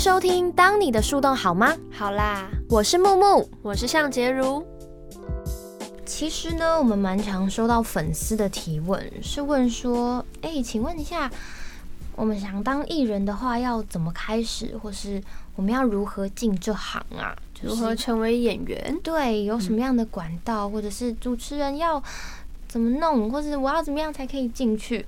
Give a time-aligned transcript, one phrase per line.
[0.00, 4.66] 收听《当你的树洞好吗》，好啦，我是木木，我是向杰如。
[6.06, 11.30] 其实呢，我们蛮常收到粉丝的提问，是问说：“哎，请问一下，
[12.16, 15.22] 我们想当艺人的话，要怎么开始，或是
[15.54, 17.36] 我们要如何进这行啊？
[17.60, 18.98] 如何成为演员？
[19.02, 22.02] 对，有什么样的管道，或者是主持人要
[22.66, 25.04] 怎么弄，或是我要怎么样才可以进去？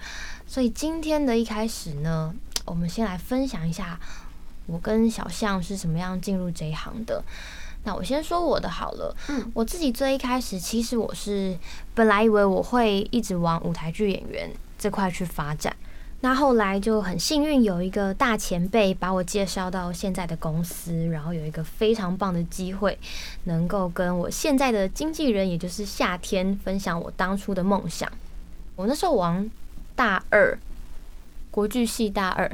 [0.46, 2.34] 所以今天的一开始呢，
[2.66, 3.98] 我们先来分享一下。”
[4.66, 7.22] 我跟小象是什么样进入这一行的？
[7.84, 9.16] 那我先说我的好了。
[9.28, 11.58] 嗯，我自己最一开始，其实我是
[11.94, 15.74] 本来以为我会一直往舞台剧演员这块去发展。
[16.20, 22.96] 那后来就很幸运，有一个大前辈把我介绍到现在的公司，然后有一个非常棒的机会，
[23.44, 28.08] 能够跟我现在的经纪人，也就是夏天，分享我当初的梦想。
[28.76, 29.50] 我那时候往
[29.96, 30.56] 大二。
[31.52, 32.50] 国剧系大二，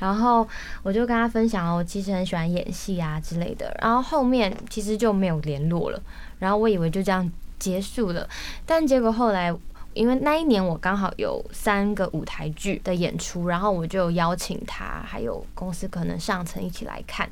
[0.00, 0.48] 然后
[0.82, 3.72] 我就跟他分享我其实很喜欢演戏啊之类的。
[3.80, 6.02] 然后后面其实就没有联络了。
[6.38, 8.26] 然后我以为就这样结束了，
[8.64, 9.54] 但结果后来，
[9.92, 17.28] 因为那一年我刚好有三个舞台剧的演出，然后我就邀请他，还有公司可能上层一起来看。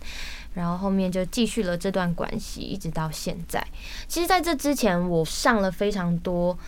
[0.52, 3.66] 然后后面就继续了这段关系，一直到现在。
[4.08, 6.58] 其实，在这之前，我上了非常多。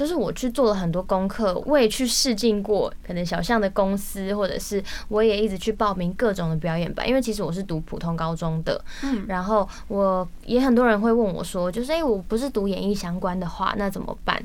[0.00, 14.42] 就是我去做了很多功课，我也去试镜过，可能小象的公司，或者是我也一直去报名各种的表演班，因为其实我是读普通高中的，嗯，然后我也很多人会问我说，就是哎，我不是读演艺相关的话，那怎么办？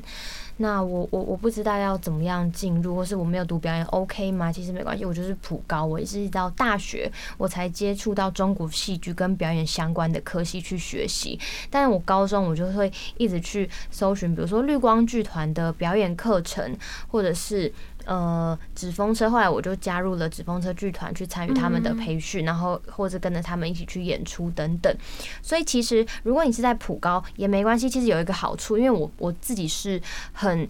[0.58, 4.50] 那我我我不知道要怎么样进入，或是我没有读表演，OK 吗？
[4.50, 11.38] 其实没关系，我就是普高，我也是到大学我才接触到中国戏剧跟表演相关的科系去学习。
[11.68, 16.76] 但是我高中我就会一直去搜寻，比如说绿光剧团的表演课程，
[17.08, 17.72] 或者是。
[18.06, 24.96] 呃，纸风车，后来我就加入了纸风车剧团去参与他们的培训，然后或者跟着他们一起去演出等等。
[25.42, 30.00] 所以其实如果你是在普高也没关系，其实有一个好处，因为我我自己是
[30.32, 30.66] 很。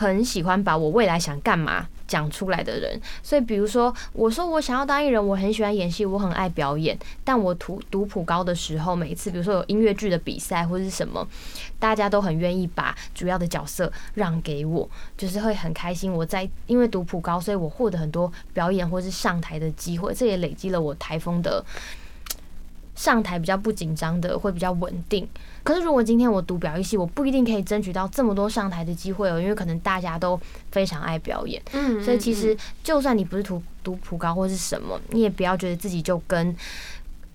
[0.00, 6.98] 很喜欢把我未来想干嘛讲出来的人，所以比如说，我说我想要当艺人，我很喜欢演戏，我很爱表演。
[7.22, 11.24] 但我读读普高的时候，每一次比如说有音乐剧的比赛或者是什么，
[11.78, 16.10] 大家都很愿意把主要的角色让给我，就是会很开心。
[16.10, 21.62] 我在因为读普高，所以我获得很多表演或是上台的机会，这也累积了我台风的。
[22.94, 25.28] 上台比较不紧张的会比较稳定，
[25.62, 30.40] 可是如果今天我读表演系，我不一定可以争取到这么多上台的机会哦，因为可能大家都
[30.72, 36.56] 非常爱表演，嗯，所以其实就算你不是读读普高或是什么，你也不要觉得自己就跟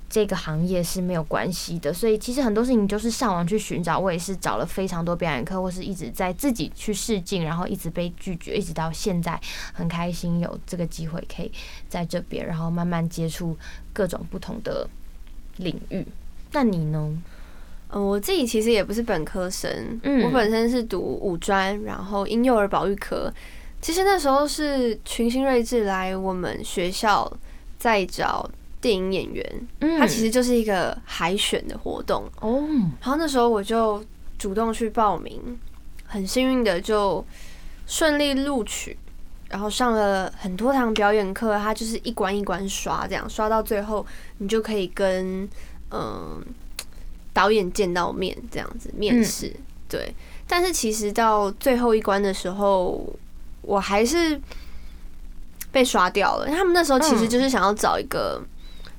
[0.09, 1.93] 这个行业是没有关系的。
[1.93, 9.39] 所以其实很多事情就是上网去寻找，我也是找了非常多表演课，或是一直在自己去试镜，然后一直被拒绝，一直到现在
[9.73, 11.51] 很开心有这个机会可以
[11.87, 13.57] 在这边，然后慢慢接触
[13.91, 14.89] 各种不同的。
[15.57, 16.03] 领域，
[16.51, 17.15] 那你呢？
[17.93, 23.31] 嗯，我自己其实也不是本科生，我本身是读五专，然后婴幼儿保育科。
[23.81, 27.31] 其实那时候是群星睿智来我们学校
[27.77, 28.49] 在找
[28.81, 32.63] 电影演员，嗯，它其实就是一个海选的活动哦。
[33.01, 34.03] 然后那时候我就
[34.37, 35.59] 主动去报名，
[36.05, 37.23] 很幸运的就
[37.85, 38.97] 顺利录取。
[39.49, 44.03] 然后上了很多堂表演课，他就是一关一关刷，这样刷到最后，
[44.39, 45.47] 你就可以跟
[45.91, 46.41] 嗯
[47.33, 49.53] 导演见到面，这样子面试。
[49.89, 50.13] 对，
[50.47, 53.05] 但是其实到最后一关的时候，
[53.61, 54.39] 我还是
[55.71, 56.47] 被刷掉了。
[56.47, 58.41] 他们那时候其实就是想要找一个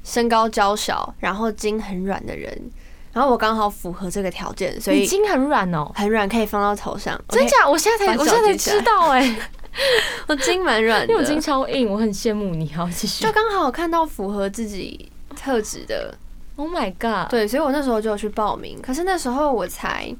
[0.02, 2.70] 身高娇小，然后筋很软的人，
[3.12, 7.20] 然后我刚好符合这个条件，所以筋很软哦，很软，可以放到头上。
[7.28, 7.68] 真假？
[7.68, 9.36] 我现在才我现在才知道哎。
[10.28, 12.72] 我筋蛮软，因为我筋超硬，我很羡慕你。
[12.72, 13.24] 好，继续。
[13.24, 16.16] 就刚好看到符合自己特质的
[16.56, 17.30] ，Oh my god！
[17.30, 18.80] 对，所以我那时候就去报名。
[18.82, 20.14] 可是那时候我才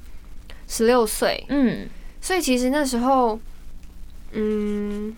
[0.67, 1.87] 十六岁，嗯，
[2.21, 3.39] 所以其实那时候，
[4.31, 5.15] 嗯，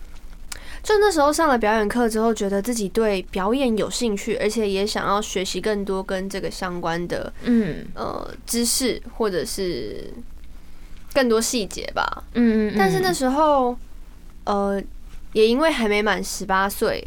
[0.82, 10.12] 就那时候上了表演课之后，觉得自己对表演有兴趣，而且也想要学习更多跟这个相关的，嗯呃知识或者是。
[11.14, 13.76] 更多细节吧，嗯嗯，但是那时候，
[14.44, 14.80] 呃，
[15.32, 17.02] 也因为还没满十八岁，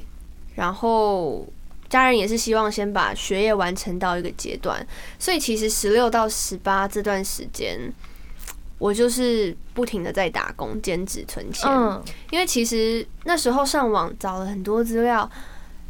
[0.56, 1.48] 然后
[1.92, 4.84] 家人也是希望先把学业完成到一个阶段，
[5.20, 7.78] 所以其实十六到十八这段时间，
[8.80, 11.70] 我就是不停的在打工、兼职、存钱，
[12.32, 15.30] 因为其实那时候上网找了很多资料，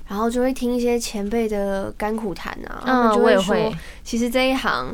[0.09, 3.74] 然后就会听一些前辈的甘苦谈啊，他们就会说，
[4.04, 4.94] 其实这一行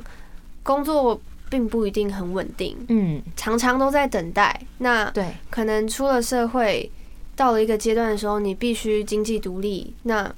[0.61, 1.19] 工作。
[1.49, 4.59] 并不一定很稳定，嗯，常常都在等待。
[4.79, 6.91] 那对，可能出了社会，
[7.37, 9.95] 到了一个阶段的时候，你必须经济独立。
[10.03, 10.29] 那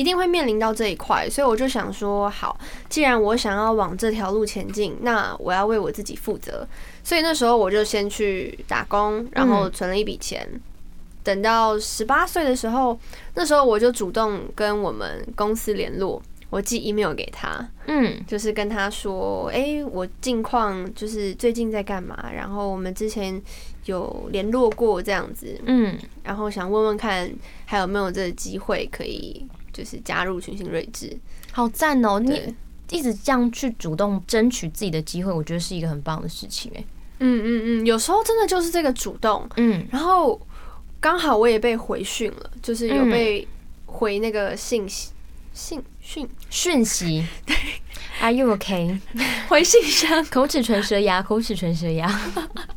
[0.00, 2.58] 一定会面临到这一块，所以我就想说，好，
[2.88, 6.66] 既然我想要往这条路前进，那我要为我自己负责。
[7.04, 10.48] 所以那时候我就先去打工，然后存了一笔钱。
[11.22, 12.98] 等到十八岁的时候，
[13.34, 23.38] 那时候我就主动跟我们公司联络，我寄 email 给他，嗯，就是跟他说，哎，我近况就是最近在干嘛，然后我们之前
[23.84, 27.30] 有联络过这样子，嗯，然后想问问看
[27.66, 31.16] 还有没有这个机会可以就是加入群星睿智，
[31.52, 32.18] 好赞哦！
[32.18, 32.54] 你
[32.90, 36.84] 一直这样去主动争取自己的机会，我觉得是一个很棒的事情，哎，
[37.18, 40.40] 嗯嗯嗯，有时候真的就是这个主动，嗯，然后。
[41.02, 43.48] 刚好我也被回讯了，就是有被
[43.86, 45.12] 回那个信息、
[45.54, 47.24] 信讯讯息。
[47.46, 47.56] 对
[48.20, 48.98] ，Are you OK？
[49.48, 52.06] 回信箱，口齿唇舌牙，口齿唇舌牙，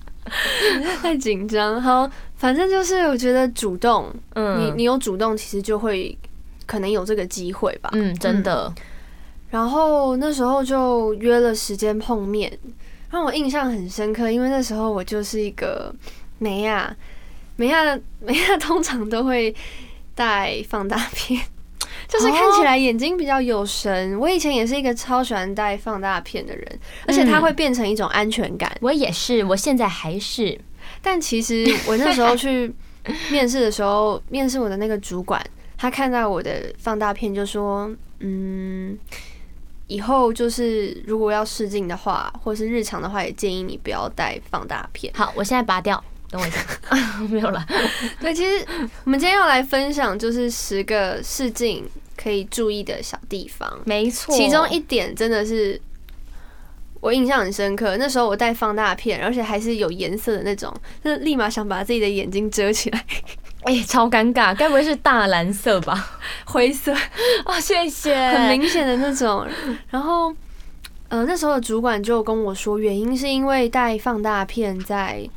[1.03, 1.81] 太紧张。
[1.81, 6.17] 好，反正就是我觉得主动，嗯，你你有主动，其实就会
[6.65, 7.89] 可能有这个机会吧。
[7.93, 8.73] 嗯，真的。
[9.49, 12.51] 然后那时候就约了时间碰面，
[13.11, 15.93] 让我印象很深刻，因为那时候我就是一个
[16.39, 16.95] 梅亚。
[17.55, 19.55] 美亚美亚 通常都会
[20.15, 21.39] 带放大片，
[22.09, 24.19] 就是看起来眼睛比较有神。
[24.19, 28.75] 我以前也是一个超喜欢带放大片的人，而且它会变成一种安全感。
[28.81, 30.59] 我也是，我现在还是。
[30.99, 32.73] 但其实我那时候去
[33.29, 35.39] 面试的时候， 面试我的那个主管，
[35.83, 38.97] 他看到我的放大片就说：“嗯，
[39.87, 46.01] 以后就是如果要试镜的话，或是日常的话，也建议你不要带放大片。”好，我现在拔掉。
[46.29, 46.61] 等我一下，
[47.29, 47.67] 没有了。
[48.21, 48.65] 对，其实
[49.03, 51.85] 我们今天要来分享，就是十个试镜
[52.15, 53.69] 可以注意的小地方。
[53.83, 55.77] 没错，其中一点真的是
[57.01, 57.97] 我印象很深刻。
[57.97, 63.05] 那时候我带放大片，而且还是有颜色的那种，那立马想把自己的眼睛遮起来。
[63.65, 66.19] 哎，超尴尬，该不会是大蓝色吧？
[66.45, 66.93] 灰色
[67.45, 69.47] 哦，谢谢，很明显的那种。
[69.89, 70.33] 然后，
[71.09, 75.27] 呃，那时候的主管就跟我说，原因是因为带放大片在。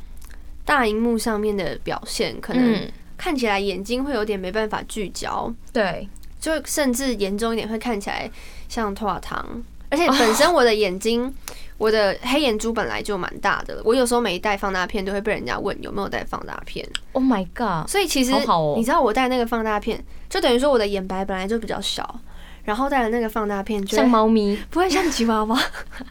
[0.65, 6.05] 大荧幕上面的表现，可能看起来眼睛会有点没办法聚焦，对，
[6.41, 8.29] 就甚至严重一点会看起来
[8.67, 9.63] 像拖把糖。
[9.89, 11.33] 而且 本身我的眼睛，
[11.77, 16.87] 我的黑眼珠本来就蛮大的，我有时候没带放大片都会被人家问有没有带放大片。
[17.13, 17.89] Oh my god！
[17.89, 18.31] 所以其实
[18.75, 22.19] 你知道我戴那个放大片，就等于说我的眼白本来就比较小，
[22.63, 25.59] 然后戴了那个放大片，像猫咪， 不会像吉娃娃，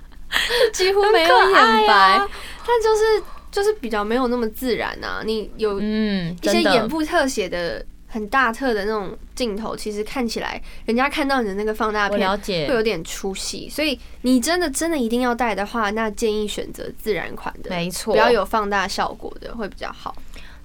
[0.72, 2.18] 几乎没有眼白，
[2.66, 3.22] 但就是。
[3.48, 7.82] 就是比较没有那么自然啊，你有嗯一些眼部特写的
[8.16, 13.68] 很大特的那种镜头，其实看起来人家看到你的那个放大片，会有点出戏。
[13.68, 20.16] 所以你真的真的一定要戴的话，那建议选择自然款的，没错，不要有放大效果的会比较好。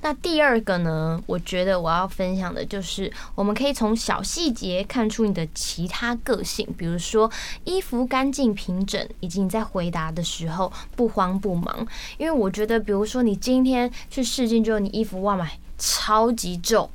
[0.04, 1.22] 那第二个呢？
[1.28, 7.30] 我觉得我要分享的就是，我们可以从小细节看出你的其他个性，比如说
[7.66, 11.86] 衣服干净平整，以及你在回答的时候不慌不忙。
[12.18, 16.90] 因为我觉得，比如说你今天去试镜，就你衣服哇买超级皱，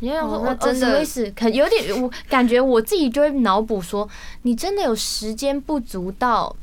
[0.00, 1.04] 你要说真的，
[1.34, 4.08] 可有点我感觉我自己就会脑补说，
[4.42, 6.54] 你真的有时间不足到，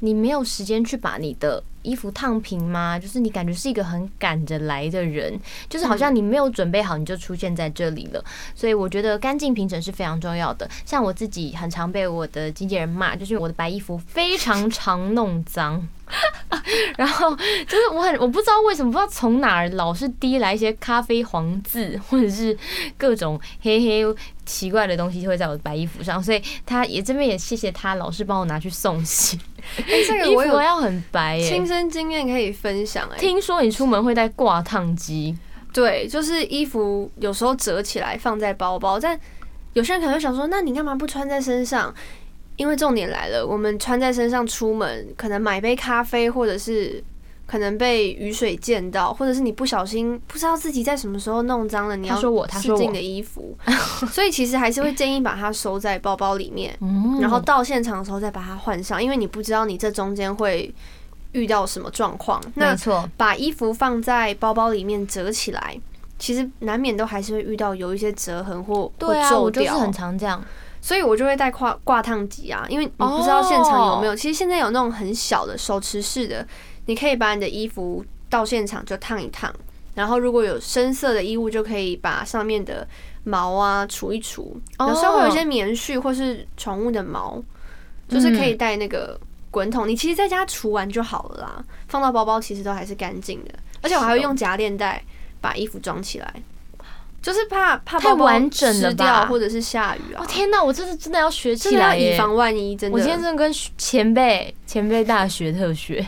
[0.00, 1.62] 你没有时间去把你的。
[1.86, 2.98] 衣服烫平吗？
[2.98, 5.38] 就是你感觉是一个很赶着来的人，
[5.68, 8.20] 就是好像你没有准备好你就出现在这里了。
[8.56, 10.68] 所以我觉得干净平整是非常重要的。
[10.84, 15.86] 像我自己很常被我的经纪人骂，就是我的白衣服非常常弄脏。
[16.98, 22.56] 然后就是我很我不知道为什么不知道从哪儿老是滴来一些咖啡黄渍或者是
[22.96, 29.38] 各种黑黑奇怪的东西会在我的白衣服上，所以他也这边也谢谢他老是帮我拿去送洗。
[29.86, 33.08] 哎，这个我有要很白，亲身经验可以分享。
[33.12, 35.36] 哎，听说你出门会带挂烫机，
[35.72, 39.18] 对，就是衣服有时候折起来放在包包，但
[39.72, 41.94] 有些人可能会想说，那你干嘛不穿在身上？
[42.56, 47.04] 因为重点来了，我们穿在身上出门，可能买杯咖啡，或者是
[47.46, 53.56] 可能被雨水溅到，或者是你不小心不知道自己在什么时候弄脏了你要试镜的衣服，
[54.10, 56.76] 所以其实还是会建议把它收在包包里面，
[57.20, 60.74] 然后到现场的时候再把它换上，因为你不知道你这中间会
[61.32, 62.42] 遇到什么状况。
[62.54, 65.80] 没错，把衣服放在包包里面折起来，
[66.18, 70.44] 其实难免都还是会遇到有一些折痕或对啊，我就是很常这样。
[70.78, 74.14] 所以我就会带挂挂烫机啊，因为你不知道现场有没有。
[74.14, 76.46] 其实现在有那种很小的手持式的，
[76.86, 79.54] 你可以把你的衣服到现场就烫一烫。
[79.94, 82.86] 然后如果有深色的衣物，就可以把上面的
[83.24, 84.60] 毛啊除一除。
[84.78, 87.42] 有时候会有一些棉絮或是宠物的毛，
[88.08, 89.18] 就是可以带那个
[89.50, 89.88] 滚筒。
[89.88, 93.50] 你其实在家除完就好了啦，放到包包其实都还是干净的。
[93.80, 95.02] 而且我还会用夹链袋
[95.40, 96.34] 把衣服装起来。
[97.22, 100.24] 就是怕怕 太完整了吧，或者是下雨啊。
[100.26, 102.76] 天哪，我这是真的要学起来，以防万一。
[102.76, 106.06] 真的，我今天真的跟前辈前辈大学特学。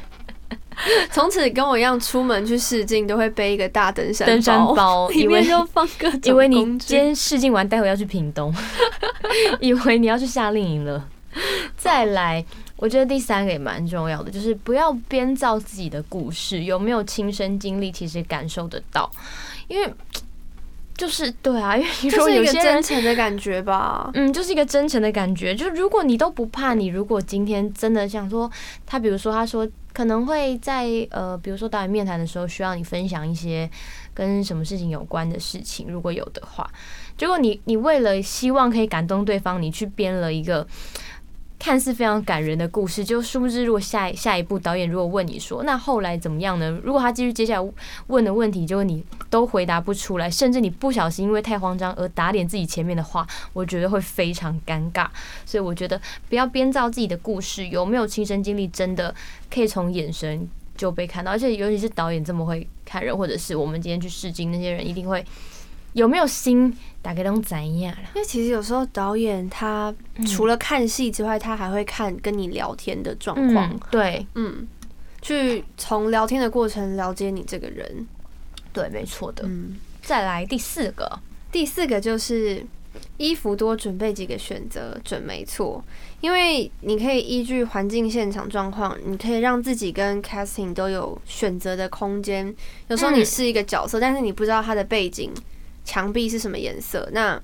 [1.11, 6.20] 从此跟我一样，出门去试镜都会背一个大登山登山包， 里面就放各种。
[6.25, 8.54] 以为你今天试镜完，待会要去屏东，
[9.61, 11.06] 以为你要去夏令营了。
[11.76, 12.44] 再来，
[12.76, 19.11] 我觉得第三个也蛮重要的，就是不要编造自己的故事，有没有亲身经历，其实感受得到，
[19.68, 19.92] 因为。
[20.99, 25.55] 就是对啊，因为 你说有些真诚的感觉吧，嗯，就是一个真诚的感觉。
[25.55, 28.50] 就如果你都不怕，你如果今天真的想说，
[28.85, 33.71] 他比如说他说可能会在呃，比如说导演面谈的时候需要你分享一些
[34.12, 36.69] 跟什么事情有关的事情，如果有的话，
[37.17, 40.67] 结果你你为了希望可以感动对方，你去编了一个。
[41.59, 46.71] 看似非常感人的故事，就殊不知，如果下下一部导演如果问你说，那后来怎么样呢？
[46.85, 47.73] 如果他继续接下来
[48.07, 55.09] 问的问题，就你都回答不出来，甚至你不小心因为太慌张而打脸自己前面的话，我觉得会非常尴尬。
[55.45, 59.12] 所以我觉得不要编造自己的故事，有没有亲身经历，真的
[59.53, 65.25] 可以从眼神就被看到，而且尤其是导演这么会看人，或者是我们今天去试镜那些人，一定会。
[65.95, 68.09] 有没有心大概都怎样了？
[68.14, 69.92] 因为其实有时候导演他
[70.26, 73.80] 除了看戏之外，他还会看跟你聊天的状况。
[73.90, 74.66] 对，嗯，
[75.23, 78.07] 去从聊天的过程了解你这个人。
[78.73, 79.45] 对，没错的。
[79.47, 81.18] 嗯，再来第四个，
[81.50, 82.64] 第四个就是
[83.16, 85.83] 衣服多准备几个选择，准没错。
[86.21, 92.54] 因为你可以依据环境、现场状况，你可以让自己跟 casting 都有选择的空间。
[92.88, 95.33] 有时候你是一个角色，但是你不知道他的背景。
[95.88, 97.09] 墙壁是什么颜色？
[97.12, 97.40] 那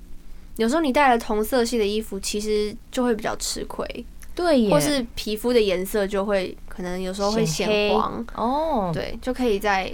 [0.57, 4.05] 有时候你带了同色系的衣服，其实就会比较吃亏。
[4.35, 8.91] 对，或是皮肤的颜色就会可能有时候会显黄哦。
[8.93, 9.91] 对，就可以再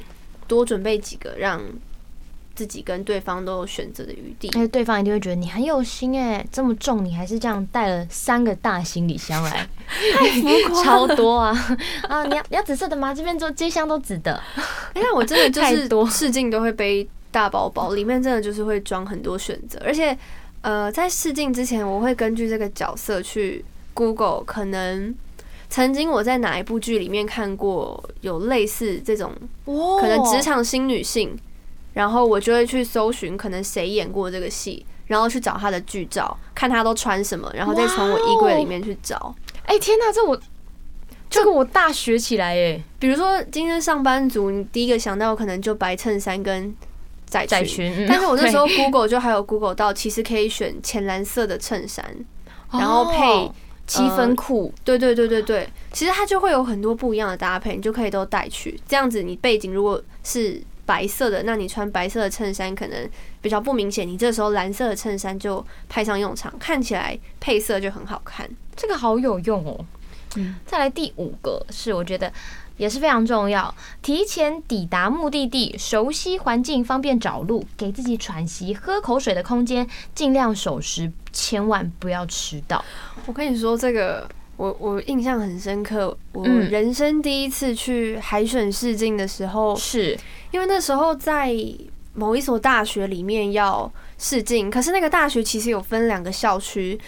[0.48, 1.62] 多准备几个，让
[2.56, 4.48] 自己跟对方都有选择的余地。
[4.58, 11.76] 哎，对方一定会觉得你很有心哎，这么重你还是这样带了三个大行李箱来， 太浮夸， 超多啊
[12.08, 12.24] 啊！
[12.24, 13.14] 你要你要紫色的吗？
[13.14, 14.42] 这边做这箱都紫的。
[14.94, 17.08] 哎，我真的就是试镜都会背。
[17.30, 20.16] 大包包里面真的就是会装很多选择，而且，
[20.62, 25.14] 呃，在试镜之前，我会根据这个角色去 Google，可能
[25.68, 29.32] 曾经我在哪一部剧里面看过有类似这种，
[29.64, 31.38] 可能职场新女性，
[31.94, 39.34] 然后我就会去搜寻可能谁演过这个戏，然后去找她的剧照，看她都穿什么，然后再从我衣柜里面去找。
[39.66, 40.40] 哎，天哪，这我
[41.30, 46.74] 这个我大学起来哎，比如说今天上班族，你第一个想到可能就白衬衫跟。
[47.30, 52.04] 窄裙，但是我那时候 Google 就还有 Google 到，其实可以选浅蓝色的衬衫，
[52.72, 53.50] 然后配
[53.86, 54.74] 七分裤。
[54.84, 58.78] 对对对对对，其实它就会有很多不一样的搭配，你就可以都带去。
[58.88, 63.08] 这样子，你背景如果是白色的，那你穿白色的衬衫可能
[63.40, 68.48] 比较不明显，你这时候蓝色的衬衫就派上用场，看起来配色就很好看。
[68.76, 69.84] 这个好有用哦。
[70.36, 72.32] 嗯，再来第五个是我觉得。
[72.76, 82.82] 也是非常重要，提前抵达目的地，熟悉环境，方便找路，给自己喘息、喝口水的空间，尽量守时，千万不要迟到。
[83.26, 90.18] 我跟你说，这个我我印象很深刻，我人生第一次去海选试镜的时候，是
[90.50, 91.54] 因为那时候在
[92.14, 96.98] 某一所大学里面要试镜，可是那个大学其实有分两个校区，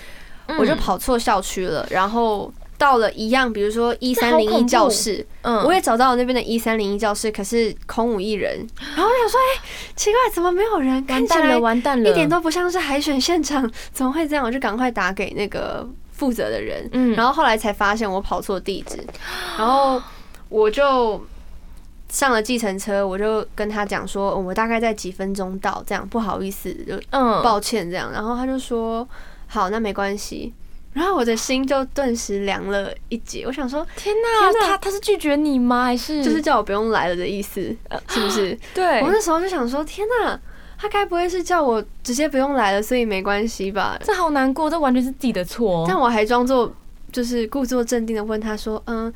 [0.59, 2.52] 我就跑错校区了，然后。
[2.82, 8.58] 到了一样，比如说一三零一教室，嗯，我也找到了那边的一三零一教室，可是空无一人。
[8.96, 9.62] 然后我想说，哎，
[9.94, 10.94] 奇怪，怎么没有人？
[11.08, 14.44] 完蛋了，完蛋了，一点都不像是海选现场， 怎么会这样？
[14.44, 18.98] 我就赶快打给那个负责的人，嗯，然后后来才发现我跑错地址，
[19.56, 20.02] 然后
[20.48, 21.24] 我就
[22.08, 28.10] 上了计程车，我就跟他讲说，我大概在几分钟到，这样不好意思，就嗯，抱歉这样。
[28.10, 29.08] 然后他就说，
[29.46, 30.52] 好，那没关系。
[30.92, 35.84] 然后我的心就顿时凉了一截，我想说：天哪，他他是拒绝你吗？
[35.84, 37.61] 还是就是叫我不用来了的意思？
[38.08, 38.58] 是不是？
[38.75, 40.38] 对我那时候就想说：天哪，
[40.78, 43.99] 他该不会是叫我直接不用来了，所以没关系吧？
[44.04, 45.84] 这好难过，这完全是自己的错。
[45.88, 46.70] 但我还装作
[47.11, 49.11] 就是故作镇定的问他说：嗯，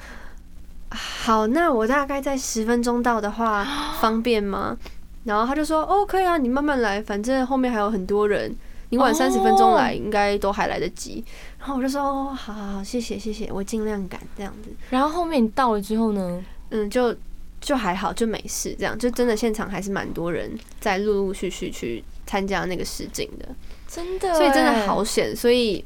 [0.91, 3.67] 好，那我大概在十分钟到的话，
[4.01, 4.77] 方便吗？
[5.25, 8.57] 然后他就说：哦，可以啊，你慢慢来，反正后面还有很多人。
[8.91, 11.25] 你晚三十分钟来，应该都还来得及。
[11.59, 16.45] 然后我就说：“哦，好好好，谢谢谢谢，我尽量赶这样子。”然后后面你到了之后呢？
[16.71, 17.15] 嗯，就
[17.61, 18.75] 就还好，就没事。
[18.79, 23.49] 这样就真的现场还是蛮多人在陆陆续续去参加那个试镜的，
[23.89, 24.33] 真的。
[24.35, 25.35] 所以真的好险。
[25.35, 25.85] 所以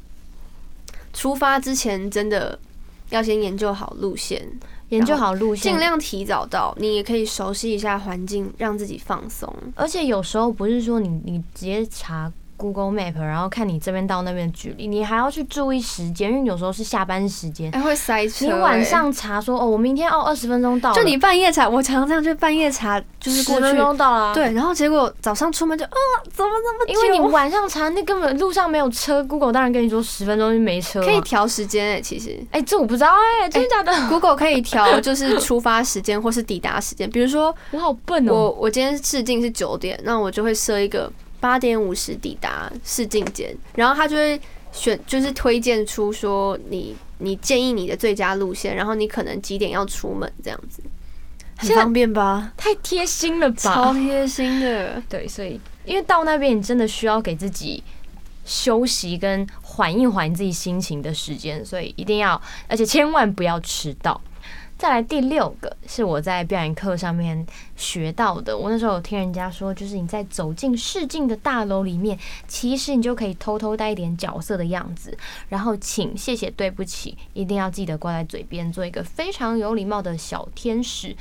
[1.11, 2.57] 出发之前真的
[3.09, 4.47] 要先研究好路线，
[4.89, 9.51] 研究好路线，尽量提早到，你也可以熟悉一下环境，让自己放松。
[9.75, 12.31] 而且有时候不是说你你直接查。
[12.61, 18.45] Google Map，然后看你这边到那边的距离，你还要去注意时间，因为有时候是下班时间，还会塞车。
[18.45, 24.31] 你晚上查说哦，我明天哦二十分钟到，就你半夜查，我常常这样，就半夜查，就是十分钟到了。
[24.35, 25.89] 对，然后结果早上出门就啊，
[26.31, 26.93] 怎么怎么久？
[26.93, 31.01] 因为你晚上查，那根本路上没有车，Google 当然跟你说十分钟就没车。
[31.01, 33.09] 可以调时间哎，其实哎，这我不知道
[33.41, 41.11] 哎，真的假的？Google 可以调，就是出发时间或是抵达时间，比如说 我好笨哦，我我今天试镜是九点，那我就会设一个。
[41.41, 44.39] 八点五十抵达试镜间，然后他就会
[44.71, 50.81] 选，就是推荐出说你你建议你的最佳路线，然后你可能几点要出门这样子，
[51.57, 52.53] 很方便吧？
[52.55, 53.55] 太贴心了吧？
[53.57, 55.01] 超贴心的。
[55.09, 57.83] 对，所以因为到那边你真的需要给自己
[58.45, 64.21] 休息跟缓一缓自己心情的时间，所以一定要，而且千万不要迟到。
[64.81, 67.45] 再来第六个是我在表演课上面
[67.75, 68.57] 学到的。
[68.57, 75.15] 我那时候有听人家说，就是你在走进试镜的大楼里面，其实你就可以偷偷带一点角色的样子，
[75.49, 81.15] 然后请、谢谢、对不起，一定要记得挂在嘴边，做一个非常有礼貌的小天使。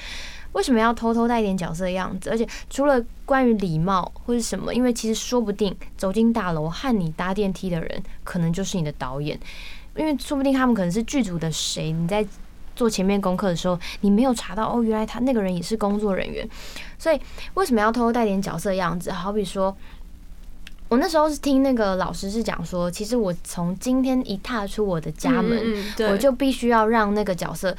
[0.52, 2.30] 为什么要偷偷带一点角色的样子？
[2.30, 9.38] 而且除了关于礼貌或者什么，因为其实说不定走进大楼和你搭电梯的人，可能就是你的导演，
[9.96, 12.26] 因为说不定他们可能是剧组的谁，你在。
[12.80, 16.48] 做前面功课的时候，你没有查到哦，原来他那个人也是工作人员，
[16.98, 17.20] 所以
[17.52, 19.12] 为什么要偷偷带点角色样子？
[19.12, 19.76] 好比说，
[20.88, 25.62] 我那时候是听那个老师是讲说，其实我从今天一踏出我的家门，
[26.10, 27.76] 我就必须要让那个角色。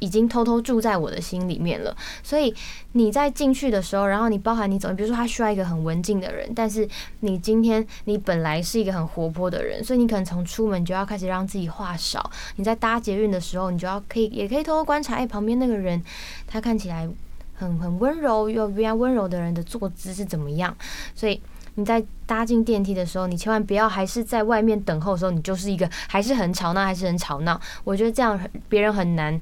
[0.00, 2.52] 已经偷偷住在我的心里面了，所以
[2.92, 6.88] 你在进去的时候，然后你包含你走，比如说他需要一个很文静的人，但是
[7.20, 12.30] 你今天你本来是一个很活泼的人，所以你可能从出门就要开始让自己话少。
[12.56, 16.02] 你在搭捷运的时候，你就要可以也可以偷偷观察，哎，旁边那个人
[16.46, 17.08] 他看起来
[17.54, 20.74] 很很温柔，又比较温柔的人的坐姿是怎么样？
[21.14, 21.40] 所以
[21.74, 27.60] 你在搭进电梯的时候，你千万不要还是在外面等候的时候，你就是一个还是很吵闹，还是很吵闹。
[27.84, 29.38] 我觉得这样别人很难。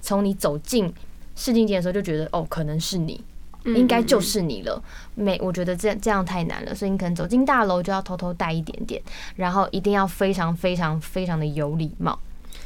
[0.00, 0.92] 从你走进
[1.36, 3.22] 试镜间的时候，就觉得哦，可能是你，
[3.64, 4.82] 应该就是你了。
[5.14, 9.00] 没，我觉得这样这样太难了，所以你可能走进大楼就要偷偷带一点点，
[9.36, 12.18] 然后一定要非常非常非常的有礼貌。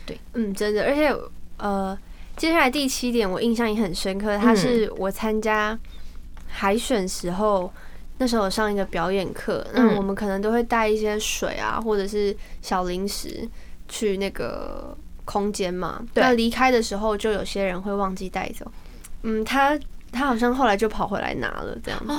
[0.07, 1.15] 对，嗯，真的，而且
[1.59, 1.97] 呃，
[2.37, 5.79] 接下来第七点我印象也很深刻，它是我参加
[6.49, 7.73] 海选时候，
[8.19, 13.49] 那时候上一个表演课，那我们可能都会带一些水啊，或者是小零食
[13.89, 14.97] 去那个。
[15.25, 18.71] 空间嘛，那离开的时候就有些人会忘记带走。
[19.23, 19.79] 嗯，他
[20.13, 22.13] 他好像后来就跑回来拿了这样子，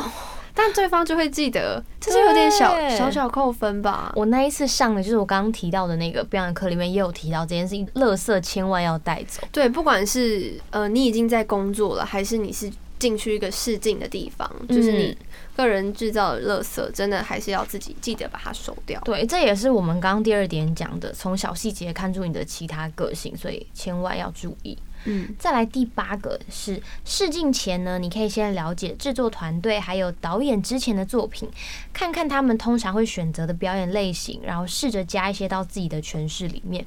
[0.53, 4.11] 但对方就会记得，这是有点小小小扣分吧。
[4.15, 9.41] 我那一次上的就是我刚刚提到的那个表演课里面也有提到这件事情，垃圾千万要带走。
[9.51, 15.17] 对，不管是呃你已经在工作了，还是你是进去一个试镜的地方，就是你。
[15.55, 18.99] 个人制造的垃圾，真的还是要自己记得把它收掉。
[19.05, 24.77] 对，这也是我们刚刚第二点讲的，从小细节看出你的其他个性，所以千万要注意。
[25.05, 31.47] 嗯，再来第八个是试镜前呢，你可以先了解制作团队还有导演之前的作品，
[31.93, 36.85] 看看他们通常会选择的表演类型，然后试着加一些到自己的诠释里面。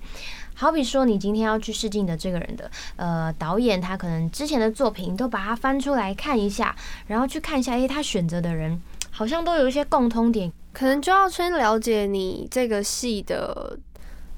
[0.61, 6.75] 好比说，你今天要去试镜的这个人的呃导演，他可能之前的作品都把它翻出来看一下，
[7.07, 13.79] 然后去看一下，诶，他选择的人好像都有一些共通点，可能就要先了解你这个戏的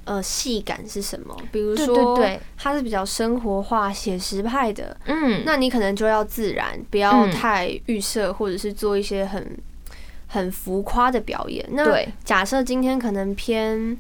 [0.05, 1.35] 呃戏感是什么。
[1.51, 9.59] 比如说，对，它是比较生活化、写实派的，嗯，那你可能就要自然，不要太预设，或者是做一些很
[10.27, 11.67] 很浮夸的表演。
[11.73, 11.83] 那
[12.23, 13.97] 假设今天可能偏。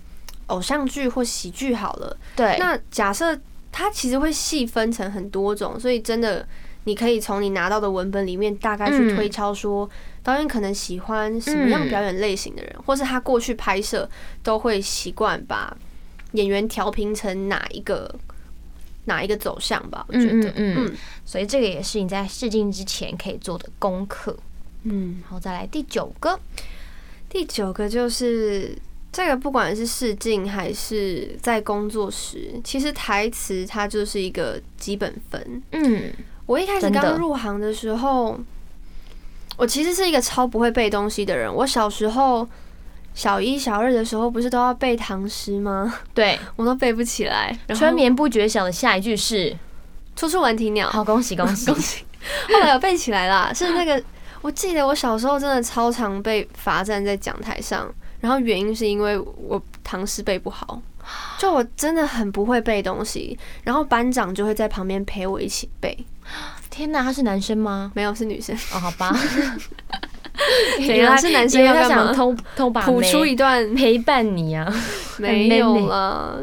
[0.51, 2.57] 偶像剧或喜剧好了，对。
[2.59, 3.39] 那假设
[3.73, 6.47] 它其实会细分成很多种，所以真的
[6.85, 9.89] 你可以从你拿到的文本里面大概去推敲，说
[10.23, 14.09] 导演可能喜欢什么样表演类型的人，或是他过去拍摄
[14.43, 15.75] 都会习惯把
[16.33, 18.13] 演员调频成哪一个
[19.05, 20.05] 哪一个走向吧。
[20.09, 20.93] 我觉得，嗯，
[21.25, 24.37] 所以这个也是你在试镜之前可以做的功课。
[24.83, 26.39] 嗯，好，再来第九个，
[27.29, 28.77] 第九个就是。
[29.12, 35.62] 这个不管是试镜还是在工作时，其实台词它就是一个基本分。
[35.73, 36.12] 嗯，
[36.46, 38.38] 我一开始刚入行的时候，
[39.57, 41.53] 我其实是一个超不会背东西的人。
[41.53, 42.49] 我小时候
[43.12, 45.92] 小一、小二的时候，不是都要背唐诗吗？
[46.14, 47.59] 对 我都背不起来。
[47.75, 49.57] 春眠不觉晓的下一句是
[50.14, 50.88] “处处闻啼鸟”。
[50.90, 52.05] 好，恭喜恭喜 恭喜！
[52.49, 54.01] 后来我背起来啦，是那个，
[54.40, 57.92] 我记得我小时候真的超常被罚站在讲台上。
[58.21, 60.81] 然后原因是因为我唐诗背不好，
[61.39, 65.97] 就我真的很不会背东西，然后班长就会在旁边陪我一起背。
[66.71, 67.91] 天哪，他是男生吗？
[67.95, 68.55] 没有，是女生。
[68.73, 69.15] 哦，好吧。
[70.79, 72.13] 原来是男生要干嘛？
[72.15, 74.73] 偷偷把谱出一段陪伴你啊？
[75.19, 76.43] 没有了。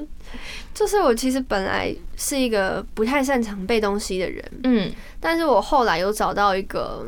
[0.73, 7.03] 就是我其实本来是一个不太擅长背东西的人，嗯，但是我后来有找到一个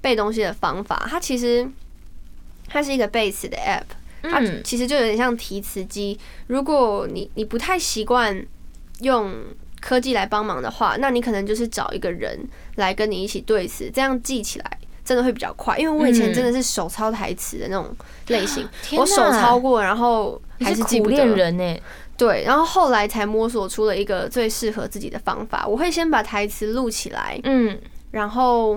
[0.00, 1.06] 背东西的方法。
[1.08, 1.68] 它其实
[2.70, 3.82] 它是一个背词的 app，
[4.22, 6.18] 它其实就有点像提词机。
[6.46, 8.42] 如果你你不太习惯
[9.00, 9.34] 用
[9.80, 12.38] 科技来帮忙的话，那你可能就是找一个人
[12.76, 15.76] 来跟你一起对词，这样记起来真的会比较快。
[15.76, 17.94] 因为我以前真的是手抄台词的那种
[18.28, 21.76] 类型，我手抄过，然后还是苦练人呢。
[22.16, 25.66] 对，然后后来才摸索出了一个最适合自己的方法。
[25.66, 27.80] 我会先把台词录起来，嗯，
[28.10, 28.74] 然后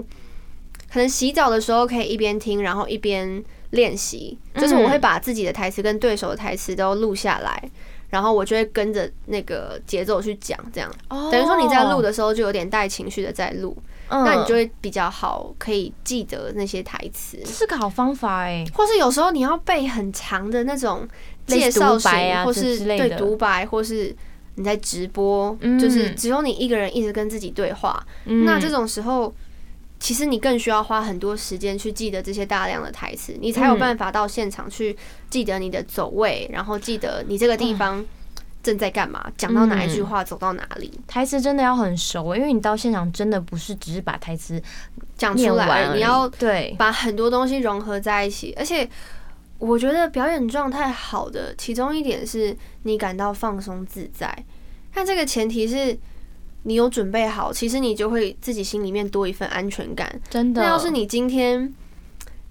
[0.90, 4.36] 可能洗澡的时候可以一边听，然后一边练习。
[4.56, 7.70] 就是我会把自己的台词跟对手的台词都录下来，
[8.10, 13.78] 然后我就会跟着那个节奏去讲，这样等于说你在录的时候就有点带情绪的在录，
[14.10, 17.38] 那你就会比较好可以记得那些台词。
[17.46, 21.08] 是个好方法哎，或是有时候你要背很长的那种。
[21.46, 22.10] 介绍型，
[22.46, 24.16] 或是对独白，或是
[24.56, 28.02] 你在直播，就是只有你一个人一直跟自己对话。
[28.24, 29.36] 那这种时候，
[30.04, 34.94] 其实你更需要花很多时间去记得这些大量的台词，你才有办法到现场去
[35.30, 38.04] 记得你的走位，然后记得你这个地方
[38.62, 40.92] 正在干嘛，讲到哪一句话，走到哪里。
[41.08, 44.62] 台词真的要很熟，因为你到现场真的不是只是把台词
[45.18, 46.76] 讲出来，你要对。
[46.78, 48.90] 把很多东西融合在一起，而且。
[49.60, 54.46] 我觉得表演状态好的其中一点是你感到放松自在，
[54.94, 55.98] 但这个前提是
[56.64, 60.20] 你有准备好，其实你就会自己心里面多一份安全感。
[60.30, 61.74] 真的，那要是你今天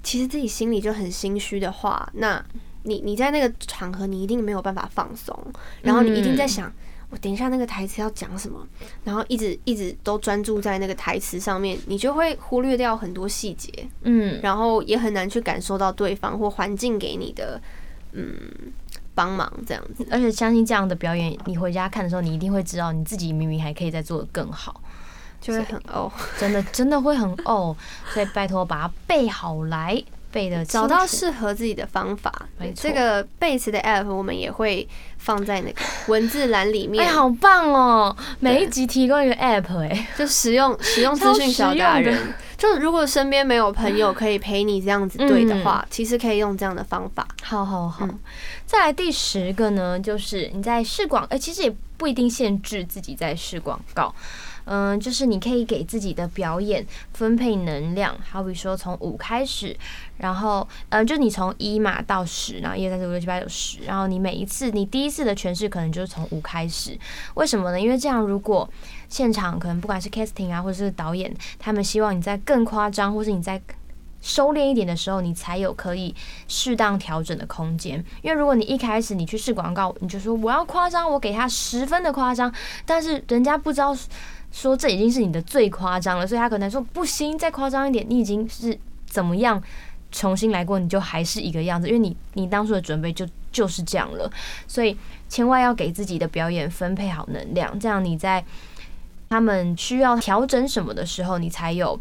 [0.02, 2.42] 其实自己心里就很心虚的话，那
[2.84, 5.36] 你你在那个场合你一定没有办法放松，
[5.82, 6.72] 然后你一定在想。
[7.10, 8.66] 我等一下那个台词要讲什么，
[9.04, 13.70] 然后一直一直都专注在那个台词上面，你就会忽略掉很多细节，
[14.04, 17.60] 嗯，然后也很难去感受到对方或环境给你的
[18.12, 18.32] 嗯
[19.14, 20.06] 帮忙这样子。
[20.10, 24.80] 而且相信这样的表演，你回家看的时候，你一定会知道你自己明明还可以再做的更好，
[25.40, 27.76] 就会很哦，真的真的会很哦，
[28.12, 30.02] 所以拜托把它背好来。
[30.32, 32.32] 背的找到适合自己的方法，
[32.74, 37.04] 这个背词的 app 我们也会放在那个 文字栏里面。
[37.06, 38.16] 哎，好棒哦！
[38.40, 42.18] 每一集提供一个 app，哎，就实用实用资讯小达人。
[42.62, 47.26] 就如果身边没有朋友可以陪你这样子对的话，其实可以用这样的方法。
[47.42, 48.08] 好好好，
[48.64, 54.14] 再来第十个呢，就是你在试广，哎，其实也不一定限制自己在试广告。
[54.64, 59.76] 嗯，就是你可以给自己的表演分配能量，好比说从五开始，
[60.18, 66.96] 然后嗯，就你从一嘛到十，然后一二三四五六七八九十，然后你每一次你第一次的诠释可能就是从五开始，
[67.34, 67.80] 为什么呢？
[67.80, 68.68] 因为这样如果
[69.08, 73.60] 现场可能不管是 casting 啊，或者是导演，他们希望你在更夸张，或是你在
[74.20, 76.14] 收敛一点的时候，你才有可以
[76.46, 78.02] 适当调整的空间。
[78.22, 82.54] 因为如果你一开始你去试广告，你就说我要夸张，我给他十分的夸张，
[82.86, 83.96] 但是人家不知道。
[84.52, 89.60] 说这已经是你的最夸张了，所以他可能说不行，再夸张一点，你已经是怎么样
[90.12, 94.30] 重新来过，你就还是一个样子，因为你你当初的准备就就是这样了，
[94.68, 94.96] 所以
[95.28, 98.44] 千万要给自己的表演分配好能量，这样你在
[99.28, 101.98] 他们需要调整什么的时候，你才有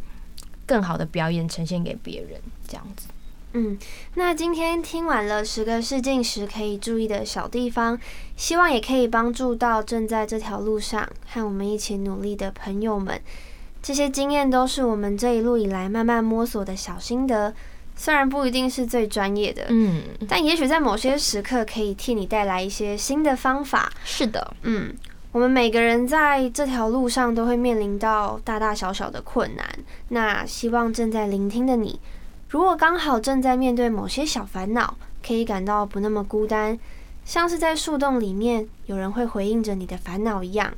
[0.66, 3.08] 更好的表演呈现给别人，这样子。
[3.54, 3.78] 嗯，
[4.16, 8.00] 那今天听完了十个试镜时可以注意的小地方，
[8.38, 13.20] 希望也可以帮助到正在这条路上和我们一起努力的朋友们。
[13.82, 17.54] 这些经验都是我们这一路以来慢慢摸索的小心得，
[17.96, 23.92] 虽然不一定是最专业的，嗯，但也许在某些时刻可以替你带来一些新的方法。
[24.06, 24.96] 是的，嗯，
[25.32, 29.68] 我们每个人在这条路上都会面临到大大小小的困难，
[30.10, 32.00] 那希望正在聆听的你。
[32.52, 34.94] 如果刚好正在面对某些小烦恼，
[35.26, 36.78] 可以感到不那么孤单，
[37.24, 40.74] 像是在树洞里面有人会回应着你的烦恼一样。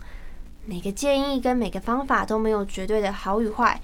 [0.67, 3.81] 每个建议跟每个方法都没有绝对的好与坏，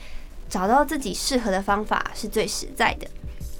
[0.47, 3.07] 找到自己适合的方法是最实在的。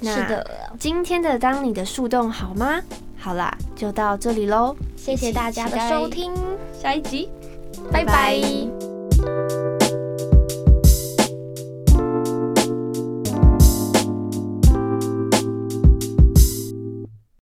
[0.04, 2.80] 是的，今天的当你的树洞好吗？
[3.18, 6.32] 好啦，就到这里喽，谢谢大家的收听，
[6.80, 7.28] 下一集，
[7.92, 8.40] 拜拜。